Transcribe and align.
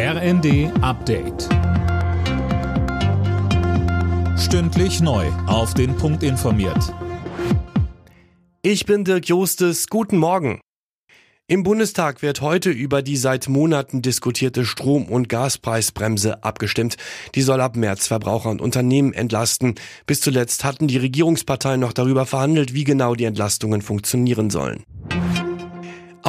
RND 0.00 0.70
Update. 0.80 1.48
Stündlich 4.38 5.00
neu. 5.00 5.26
Auf 5.48 5.74
den 5.74 5.96
Punkt 5.96 6.22
informiert. 6.22 6.94
Ich 8.62 8.86
bin 8.86 9.02
Dirk 9.02 9.26
Jostes. 9.26 9.88
Guten 9.88 10.18
Morgen. 10.18 10.60
Im 11.48 11.64
Bundestag 11.64 12.22
wird 12.22 12.42
heute 12.42 12.70
über 12.70 13.02
die 13.02 13.16
seit 13.16 13.48
Monaten 13.48 14.00
diskutierte 14.00 14.64
Strom- 14.64 15.06
und 15.06 15.28
Gaspreisbremse 15.28 16.44
abgestimmt. 16.44 16.96
Die 17.34 17.42
soll 17.42 17.60
ab 17.60 17.74
März 17.74 18.06
Verbraucher 18.06 18.50
und 18.50 18.60
Unternehmen 18.60 19.12
entlasten. 19.12 19.74
Bis 20.06 20.20
zuletzt 20.20 20.62
hatten 20.62 20.86
die 20.86 20.98
Regierungsparteien 20.98 21.80
noch 21.80 21.92
darüber 21.92 22.24
verhandelt, 22.24 22.72
wie 22.72 22.84
genau 22.84 23.16
die 23.16 23.24
Entlastungen 23.24 23.82
funktionieren 23.82 24.50
sollen. 24.50 24.84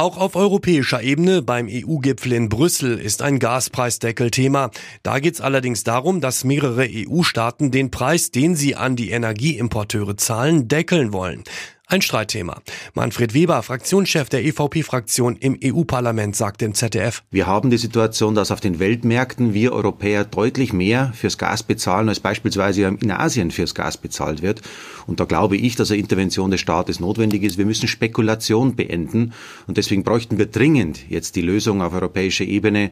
Auch 0.00 0.16
auf 0.16 0.34
europäischer 0.34 1.02
Ebene 1.02 1.42
beim 1.42 1.68
EU-Gipfel 1.70 2.32
in 2.32 2.48
Brüssel 2.48 2.98
ist 2.98 3.20
ein 3.20 3.38
Gaspreisdeckel 3.38 4.30
Thema. 4.30 4.70
Da 5.02 5.18
geht 5.18 5.34
es 5.34 5.42
allerdings 5.42 5.84
darum, 5.84 6.22
dass 6.22 6.42
mehrere 6.42 6.88
EU-Staaten 6.90 7.70
den 7.70 7.90
Preis, 7.90 8.30
den 8.30 8.56
sie 8.56 8.76
an 8.76 8.96
die 8.96 9.10
Energieimporteure 9.10 10.16
zahlen, 10.16 10.68
deckeln 10.68 11.12
wollen. 11.12 11.44
Ein 11.90 12.02
Streitthema. 12.02 12.62
Manfred 12.94 13.34
Weber, 13.34 13.64
Fraktionschef 13.64 14.28
der 14.28 14.44
EVP-Fraktion 14.44 15.34
im 15.34 15.58
EU-Parlament, 15.60 16.36
sagt 16.36 16.62
im 16.62 16.72
ZDF. 16.72 17.24
Wir 17.32 17.48
haben 17.48 17.68
die 17.68 17.78
Situation, 17.78 18.36
dass 18.36 18.52
auf 18.52 18.60
den 18.60 18.78
Weltmärkten 18.78 19.54
wir 19.54 19.72
Europäer 19.72 20.24
deutlich 20.24 20.72
mehr 20.72 21.12
fürs 21.16 21.36
Gas 21.36 21.64
bezahlen, 21.64 22.08
als 22.08 22.20
beispielsweise 22.20 22.82
in 22.82 23.10
Asien 23.10 23.50
fürs 23.50 23.74
Gas 23.74 23.96
bezahlt 23.96 24.40
wird. 24.40 24.62
Und 25.08 25.18
da 25.18 25.24
glaube 25.24 25.56
ich, 25.56 25.74
dass 25.74 25.90
eine 25.90 25.98
Intervention 25.98 26.52
des 26.52 26.60
Staates 26.60 27.00
notwendig 27.00 27.42
ist. 27.42 27.58
Wir 27.58 27.66
müssen 27.66 27.88
Spekulation 27.88 28.76
beenden. 28.76 29.32
Und 29.66 29.76
deswegen 29.76 30.04
bräuchten 30.04 30.38
wir 30.38 30.46
dringend 30.46 31.10
jetzt 31.10 31.34
die 31.34 31.42
Lösung 31.42 31.82
auf 31.82 31.92
europäischer 31.92 32.44
Ebene. 32.44 32.90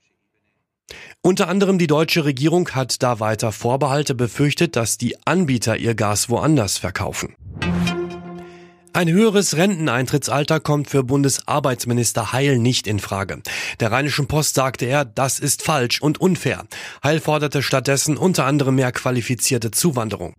Unter 1.22 1.48
anderem 1.48 1.78
die 1.78 1.86
deutsche 1.86 2.24
Regierung 2.24 2.70
hat 2.70 3.00
da 3.00 3.20
weiter 3.20 3.52
Vorbehalte 3.52 4.16
befürchtet, 4.16 4.74
dass 4.74 4.98
die 4.98 5.14
Anbieter 5.24 5.76
ihr 5.76 5.94
Gas 5.94 6.28
woanders 6.30 6.78
verkaufen. 6.78 7.36
Ein 8.92 9.08
höheres 9.08 9.56
Renteneintrittsalter 9.56 10.60
kommt 10.60 10.90
für 10.90 11.04
Bundesarbeitsminister 11.04 12.32
Heil 12.32 12.58
nicht 12.58 12.86
in 12.86 12.98
Frage. 12.98 13.42
Der 13.80 13.92
Rheinischen 13.92 14.26
Post 14.26 14.54
sagte 14.54 14.86
er, 14.86 15.04
das 15.04 15.38
ist 15.38 15.62
falsch 15.62 16.00
und 16.00 16.20
unfair. 16.20 16.64
Heil 17.04 17.20
forderte 17.20 17.62
stattdessen 17.62 18.16
unter 18.16 18.44
anderem 18.44 18.76
mehr 18.76 18.92
qualifizierte 18.92 19.70
Zuwanderung. 19.70 20.34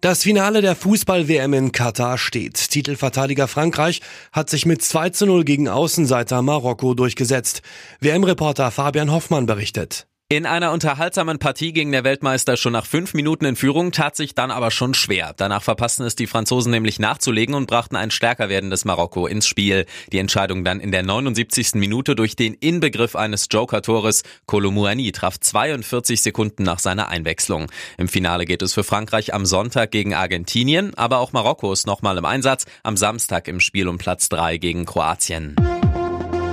Das 0.00 0.24
Finale 0.24 0.62
der 0.62 0.74
Fußball-WM 0.74 1.54
in 1.54 1.70
Katar 1.70 2.18
steht. 2.18 2.70
Titelverteidiger 2.70 3.46
Frankreich 3.46 4.00
hat 4.32 4.50
sich 4.50 4.66
mit 4.66 4.82
2 4.82 5.10
zu 5.10 5.26
0 5.26 5.44
gegen 5.44 5.68
Außenseiter 5.68 6.42
Marokko 6.42 6.94
durchgesetzt. 6.94 7.62
WM-Reporter 8.00 8.72
Fabian 8.72 9.12
Hoffmann 9.12 9.46
berichtet. 9.46 10.08
In 10.32 10.46
einer 10.46 10.72
unterhaltsamen 10.72 11.38
Partie 11.38 11.74
ging 11.74 11.92
der 11.92 12.04
Weltmeister 12.04 12.56
schon 12.56 12.72
nach 12.72 12.86
fünf 12.86 13.12
Minuten 13.12 13.44
in 13.44 13.54
Führung, 13.54 13.92
tat 13.92 14.16
sich 14.16 14.34
dann 14.34 14.50
aber 14.50 14.70
schon 14.70 14.94
schwer. 14.94 15.34
Danach 15.36 15.62
verpassten 15.62 16.06
es 16.06 16.16
die 16.16 16.26
Franzosen 16.26 16.70
nämlich 16.70 16.98
nachzulegen 16.98 17.54
und 17.54 17.66
brachten 17.66 17.96
ein 17.96 18.10
stärker 18.10 18.48
werdendes 18.48 18.86
Marokko 18.86 19.26
ins 19.26 19.46
Spiel. 19.46 19.84
Die 20.10 20.16
Entscheidung 20.16 20.64
dann 20.64 20.80
in 20.80 20.90
der 20.90 21.02
79. 21.02 21.74
Minute 21.74 22.16
durch 22.16 22.34
den 22.34 22.54
Inbegriff 22.54 23.14
eines 23.14 23.48
Joker-Tores. 23.50 24.22
Kolomuani 24.46 25.12
traf 25.12 25.38
42 25.38 26.22
Sekunden 26.22 26.62
nach 26.62 26.78
seiner 26.78 27.08
Einwechslung. 27.08 27.70
Im 27.98 28.08
Finale 28.08 28.46
geht 28.46 28.62
es 28.62 28.72
für 28.72 28.84
Frankreich 28.84 29.34
am 29.34 29.44
Sonntag 29.44 29.90
gegen 29.90 30.14
Argentinien, 30.14 30.94
aber 30.94 31.18
auch 31.18 31.34
Marokko 31.34 31.74
ist 31.74 31.86
nochmal 31.86 32.16
im 32.16 32.24
Einsatz, 32.24 32.64
am 32.84 32.96
Samstag 32.96 33.48
im 33.48 33.60
Spiel 33.60 33.86
um 33.86 33.98
Platz 33.98 34.30
3 34.30 34.56
gegen 34.56 34.86
Kroatien. 34.86 35.56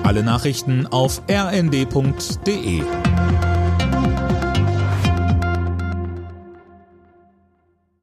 Alle 0.03 0.22
Nachrichten 0.22 0.85
auf 0.85 1.22
rnd.de 1.31 2.83